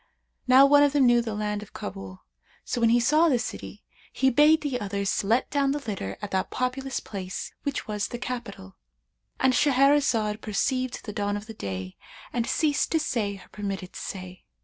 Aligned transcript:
Now 0.47 0.65
one 0.65 0.81
of 0.81 0.93
them 0.93 1.05
knew 1.05 1.21
the 1.21 1.35
land 1.35 1.61
of 1.61 1.73
Kabul; 1.73 2.23
so 2.65 2.81
when 2.81 2.89
he 2.89 2.99
saw 2.99 3.29
the 3.29 3.37
city, 3.37 3.83
he 4.11 4.31
bade 4.31 4.61
the 4.61 4.79
others 4.81 5.23
let 5.23 5.47
down 5.51 5.73
the 5.73 5.83
litter 5.85 6.17
at 6.23 6.31
that 6.31 6.49
populous 6.49 6.99
place 6.99 7.53
which 7.61 7.85
was 7.87 8.07
the 8.07 8.17
capital."—And 8.17 9.53
Shahrazad 9.53 10.41
perceived 10.41 11.05
the 11.05 11.13
dawn 11.13 11.37
of 11.37 11.45
day 11.55 11.97
and 12.33 12.47
ceased 12.47 12.91
to 12.93 12.99
say 12.99 13.35
her 13.35 13.49
permitted 13.49 13.95
say. 13.95 14.43